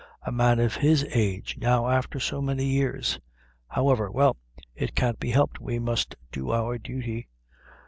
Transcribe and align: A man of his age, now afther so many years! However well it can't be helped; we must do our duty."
A 0.23 0.31
man 0.31 0.59
of 0.59 0.77
his 0.77 1.05
age, 1.13 1.59
now 1.59 1.85
afther 1.85 2.19
so 2.19 2.41
many 2.41 2.65
years! 2.65 3.19
However 3.67 4.09
well 4.09 4.35
it 4.73 4.95
can't 4.95 5.19
be 5.19 5.29
helped; 5.29 5.59
we 5.61 5.77
must 5.77 6.15
do 6.31 6.51
our 6.51 6.79
duty." 6.79 7.27